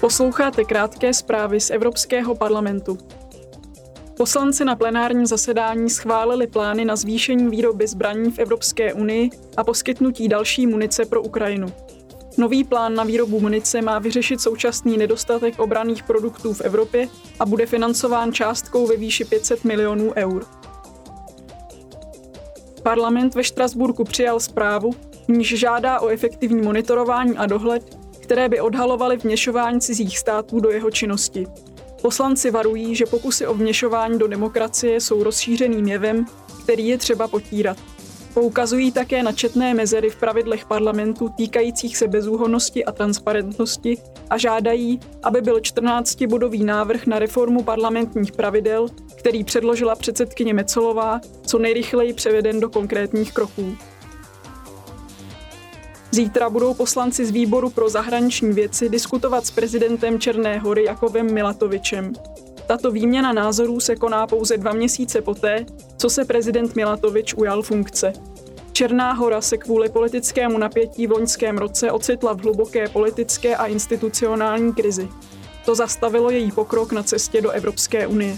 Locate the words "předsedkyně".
49.94-50.54